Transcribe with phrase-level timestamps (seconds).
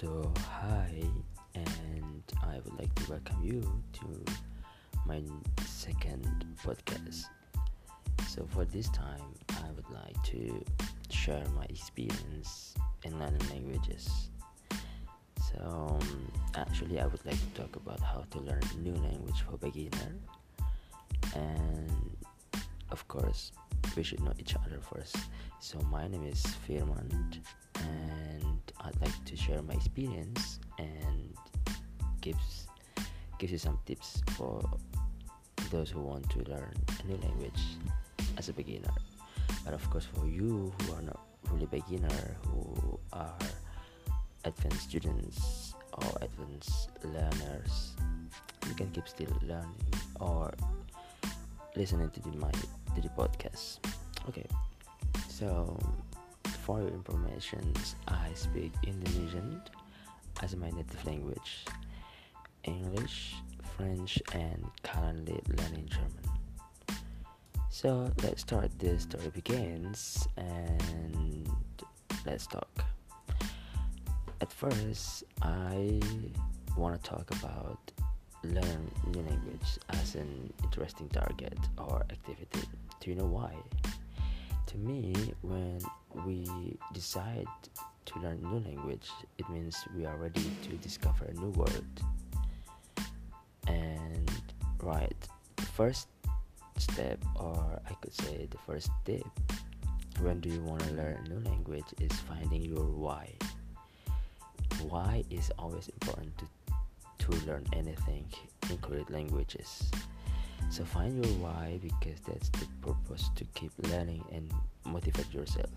[0.00, 1.02] So, hi,
[1.56, 4.24] and I would like to welcome you to
[5.04, 5.20] my
[5.66, 7.24] second podcast.
[8.28, 10.64] So, for this time, I would like to
[11.10, 14.30] share my experience in learning languages.
[15.50, 19.56] So, um, actually, I would like to talk about how to learn new language for
[19.56, 20.14] beginner,
[21.34, 22.16] and
[22.92, 23.50] of course,
[23.96, 25.16] we should know each other first.
[25.58, 27.40] So, my name is Firmand,
[27.80, 28.27] and
[28.80, 31.34] I'd like to share my experience and
[32.20, 32.66] gives
[33.38, 34.60] gives you some tips for
[35.70, 37.60] those who want to learn a new language
[38.36, 38.90] as a beginner.
[39.64, 43.38] But of course, for you who are not really beginner, who are
[44.44, 47.94] advanced students or advanced learners,
[48.66, 50.52] you can keep still learning or
[51.76, 53.78] listening to the, my to the podcast.
[54.28, 54.46] Okay,
[55.28, 55.78] so
[56.68, 57.72] for your information,
[58.08, 59.62] I speak Indonesian
[60.42, 61.64] as my native language,
[62.64, 63.36] English,
[63.74, 66.28] French, and currently learning German.
[67.70, 68.68] So let's start.
[68.78, 71.48] This story begins, and
[72.26, 72.84] let's talk.
[74.42, 76.02] At first, I
[76.76, 77.80] want to talk about
[78.44, 82.68] learn new language as an interesting target or activity.
[83.00, 83.54] Do you know why?
[84.68, 85.80] To me, when
[86.26, 87.46] we decide
[88.06, 92.00] to learn a new language, it means we are ready to discover a new world.
[93.66, 94.30] And
[94.82, 95.16] right,
[95.56, 96.08] the first
[96.76, 99.26] step, or I could say the first tip,
[100.20, 103.32] when do you want to learn a new language is finding your why.
[104.82, 106.46] Why is always important to
[107.18, 108.24] to learn anything,
[108.70, 109.90] including languages.
[110.70, 114.52] So find your why because that's the purpose to keep learning and
[114.84, 115.70] motivate yourself.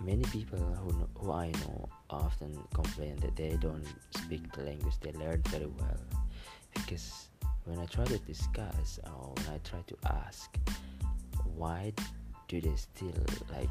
[0.00, 4.94] Many people who, know, who I know often complain that they don't speak the language
[5.00, 6.00] they learn very well
[6.74, 7.28] because
[7.64, 10.56] when I try to discuss or when I try to ask
[11.56, 11.92] why
[12.48, 13.12] do they still
[13.50, 13.68] like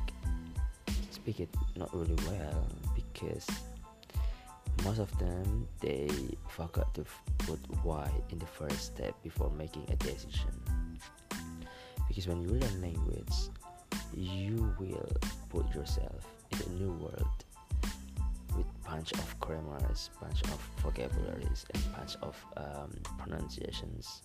[1.12, 3.48] speak it not really well because
[4.84, 6.10] most of them they
[6.48, 7.06] forgot to
[7.40, 10.52] put why in the first step before making a decision.
[12.08, 13.34] Because when you learn language
[14.14, 15.12] you will
[15.50, 17.46] put yourself in a new world
[18.56, 24.22] with bunch of grammars bunch of vocabularies and bunch of um, pronunciations.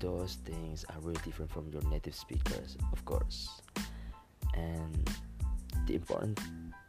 [0.00, 3.60] Those things are really different from your native speakers of course.
[4.54, 5.10] And
[5.86, 6.40] the important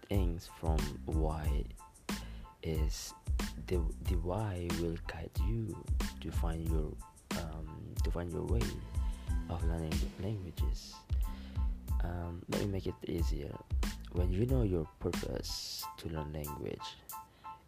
[0.09, 1.63] things from why
[2.65, 3.13] is
[3.67, 5.77] the the why will guide you
[6.21, 6.91] to find your
[7.37, 7.69] um,
[8.03, 8.65] to find your way
[9.49, 10.95] of learning languages.
[12.03, 13.55] Um, let me make it easier.
[14.13, 16.87] When you know your purpose to learn language,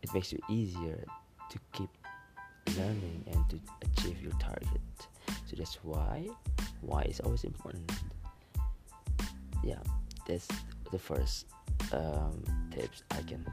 [0.02, 1.06] it makes you easier
[1.50, 1.90] to keep
[2.78, 4.82] learning and to achieve your target.
[5.46, 6.28] So that's why
[6.82, 7.92] why is always important.
[9.64, 9.82] Yeah,
[10.28, 10.48] that's
[10.92, 11.46] the first
[11.92, 13.46] um, tips I can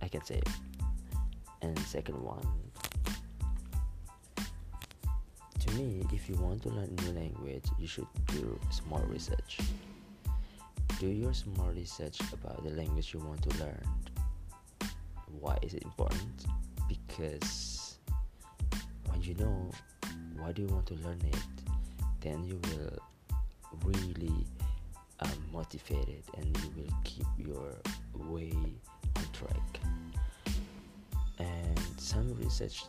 [0.00, 0.40] I can say
[1.62, 2.46] and second one.
[5.60, 9.58] To me if you want to learn a new language you should do small research.
[10.98, 13.82] Do your small research about the language you want to learn.
[15.40, 16.46] Why is it important?
[16.88, 17.96] Because
[19.06, 19.70] when you know
[20.36, 21.38] why do you want to learn it
[22.20, 22.98] then you will
[23.84, 24.46] really
[25.20, 27.74] um, motivated and you will keep your
[32.02, 32.84] some research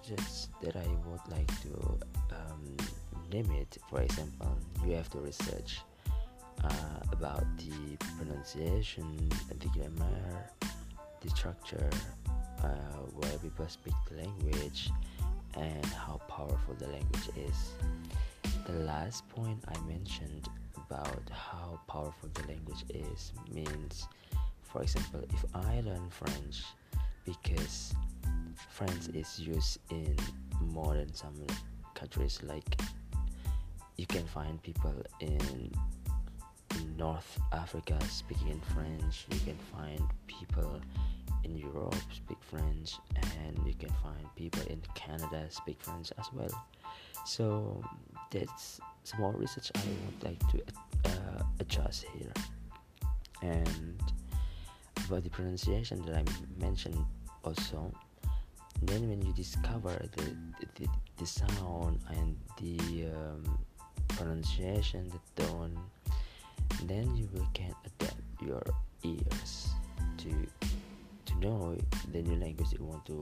[0.62, 2.00] that I would like to
[2.32, 2.78] um.
[3.90, 5.82] For example, you have to research
[6.64, 6.70] uh,
[7.12, 9.28] about the pronunciation,
[9.60, 10.52] the grammar,
[11.22, 11.90] the structure,
[12.64, 14.92] uh, where people speak the language,
[15.56, 17.74] and how powerful the language is.
[18.68, 24.08] The last point I mentioned about how powerful the language is means,
[24.62, 26.66] for example, if I learn French
[27.26, 27.96] because
[28.70, 30.16] French is used in
[30.60, 31.36] more than some
[31.94, 32.40] countries.
[32.44, 32.80] Like
[33.98, 35.72] you can find people in
[36.98, 39.26] North Africa speaking in French.
[39.32, 40.82] You can find people
[41.44, 46.66] in Europe speak French, and you can find people in Canada speak French as well.
[47.26, 47.84] So
[48.32, 50.64] that's small research I would like to
[51.06, 52.34] uh, adjust here.
[53.42, 54.02] And
[55.08, 56.24] about the pronunciation that I
[56.60, 57.06] mentioned
[57.44, 57.92] also
[58.88, 60.36] then when you discover the
[60.76, 60.88] the,
[61.18, 63.60] the sound and the um,
[64.10, 65.78] pronunciation the tone
[66.84, 68.64] then you will can adapt your
[69.04, 69.70] ears
[70.18, 70.32] to
[71.26, 71.78] to know
[72.12, 73.22] the new language you want to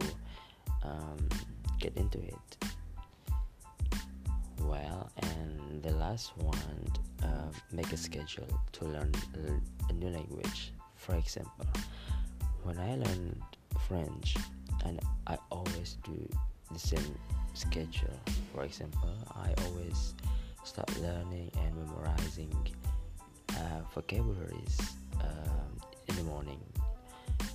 [0.84, 1.30] um,
[1.80, 2.58] get into it.
[4.62, 6.86] Well and the last one
[7.24, 9.12] uh, make a schedule to learn
[9.90, 10.74] a new language.
[10.96, 11.66] For example
[12.64, 13.42] when i learned
[13.88, 14.36] french
[14.86, 16.30] and i always do
[16.72, 17.16] the same
[17.54, 18.18] schedule.
[18.54, 20.14] For example i always
[20.64, 22.56] start learning and memorizing
[23.58, 24.80] uh, vocabularies
[25.22, 25.72] um,
[26.08, 26.60] in the morning.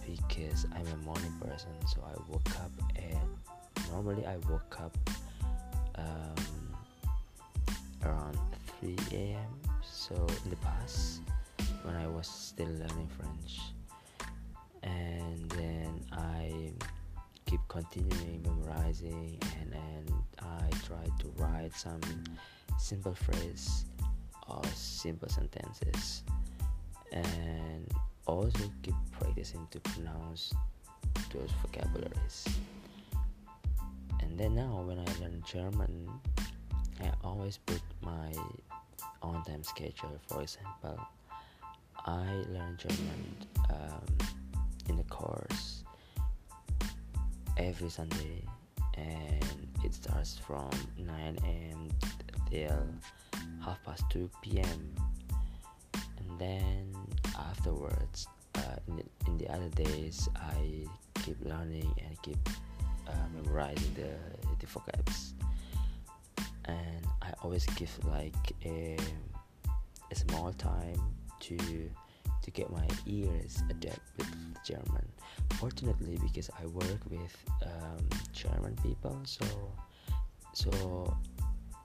[0.06, 3.28] Because i'm a morning person so i woke up and
[3.90, 4.96] normally i woke up
[5.96, 6.76] um,
[8.04, 8.38] around
[8.80, 9.70] 3 a.m.
[9.82, 10.14] So
[10.44, 11.20] in the past,
[11.82, 13.60] when I was still learning French,
[14.82, 16.72] and then I
[17.56, 22.00] keep continuing memorizing, and I try to write some
[22.78, 23.86] simple phrase
[24.48, 26.22] or simple sentences,
[27.12, 27.90] and
[28.26, 30.52] also keep practicing to pronounce
[31.32, 32.46] those vocabularies.
[34.20, 36.10] And then now, when I learn German,
[37.00, 38.32] I always put my
[39.22, 40.20] on time schedule.
[40.26, 41.00] For example,
[42.04, 43.36] I learn German
[43.70, 44.28] um,
[44.88, 45.85] in the course
[47.56, 48.44] every Sunday,
[48.96, 51.88] and it starts from 9 a.m.
[52.50, 52.86] till
[53.64, 54.94] half past 2 p.m.
[55.94, 56.94] And then
[57.38, 60.86] afterwards, uh, in, the, in the other days, I
[61.22, 62.38] keep learning and keep
[63.08, 64.14] uh, memorizing the,
[64.60, 65.32] the vocabs
[66.66, 68.96] and I always give like a,
[70.10, 71.00] a small time
[71.40, 71.56] to
[72.42, 74.28] to get my ears adapt with
[74.64, 75.08] German.
[75.58, 79.44] Fortunately, because I work with um, German people, so
[80.52, 81.16] so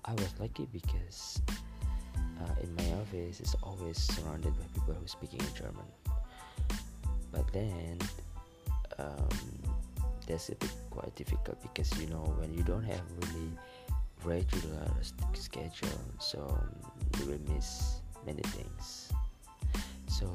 [0.05, 1.41] I was lucky because
[2.41, 5.87] uh, in my office is always surrounded by people who speaking in German.
[7.31, 7.97] But then
[8.99, 9.29] um,
[10.27, 13.51] that's a bit quite difficult because you know when you don't have really
[14.23, 14.91] regular
[15.33, 15.89] schedule
[16.19, 16.57] so
[17.19, 19.11] you will miss many things
[20.07, 20.27] so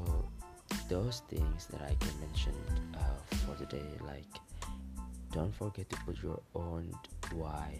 [0.87, 2.53] those things that i can mention
[2.95, 4.25] uh, for today like
[5.31, 6.91] don't forget to put your own
[7.33, 7.73] why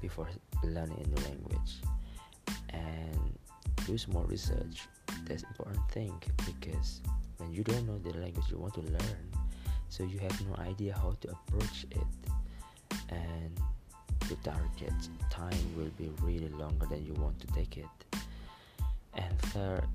[0.00, 0.28] before
[0.64, 1.80] learning a new language
[2.70, 3.38] and
[3.86, 4.88] do some more research
[5.24, 6.12] that's important thing
[6.46, 7.00] because
[7.38, 9.30] when you don't know the language you want to learn
[9.88, 12.32] so you have no idea how to approach it
[13.08, 13.60] and
[14.30, 14.92] the target
[15.28, 18.16] time will be really longer than you want to take it.
[19.14, 19.88] And third,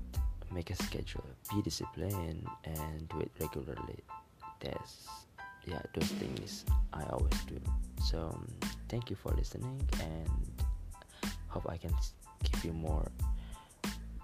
[0.52, 3.98] make a schedule, be disciplined, and do it regularly.
[4.60, 5.08] That's
[5.66, 7.60] yeah, those things I always do.
[8.04, 8.46] So um,
[8.88, 10.30] thank you for listening, and
[11.48, 11.92] hope I can
[12.44, 13.10] give you more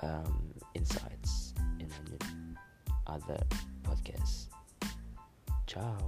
[0.03, 1.89] um, insights in
[3.07, 3.41] other
[3.85, 4.47] podcasts.
[5.67, 5.99] Ciao.